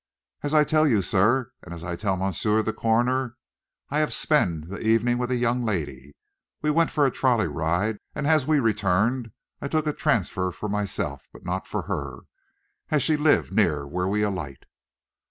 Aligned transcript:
"As 0.41 0.55
I 0.55 0.63
tell 0.63 0.87
you, 0.87 1.03
sir, 1.03 1.51
and 1.61 1.75
as 1.75 1.83
I 1.83 1.95
tell 1.95 2.17
monsieur, 2.17 2.63
the 2.63 2.73
coroner, 2.73 3.37
I 3.91 3.99
have 3.99 4.13
spend 4.15 4.63
that 4.69 4.81
evening 4.81 5.19
with 5.19 5.29
a 5.29 5.35
young 5.35 5.63
lady. 5.63 6.15
We 6.63 6.71
went 6.71 6.89
for 6.89 7.05
a 7.05 7.11
trolley 7.11 7.45
ride, 7.45 7.99
and 8.15 8.25
as 8.25 8.47
we 8.47 8.59
returned 8.59 9.31
I 9.61 9.67
take 9.67 9.85
a 9.85 9.93
transfer 9.93 10.49
for 10.49 10.67
myself, 10.69 11.27
but 11.31 11.45
not 11.45 11.67
for 11.67 11.83
her, 11.83 12.21
as 12.89 13.03
she 13.03 13.15
live 13.15 13.51
near 13.51 13.85
where 13.85 14.07
we 14.07 14.23
alight." 14.23 14.65